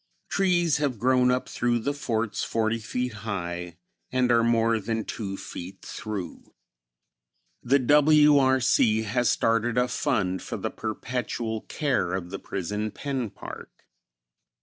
Trees 0.29 0.77
have 0.77 0.97
grown 0.97 1.29
up 1.29 1.47
through 1.47 1.77
the 1.77 1.93
forts 1.93 2.43
forty 2.43 2.79
feet 2.79 3.13
high 3.21 3.77
and 4.11 4.31
are 4.31 4.41
more 4.43 4.79
than 4.79 5.03
two 5.05 5.37
feet 5.37 5.83
through. 5.83 6.55
The 7.61 7.77
W. 7.77 8.39
R. 8.39 8.59
C. 8.59 9.03
has 9.03 9.29
started 9.29 9.77
a 9.77 9.87
fund 9.87 10.41
for 10.41 10.57
the 10.57 10.71
perpetual 10.71 11.61
care 11.69 12.15
of 12.15 12.31
the 12.31 12.39
Prison 12.39 12.89
Pen 12.89 13.29
Park. 13.29 13.85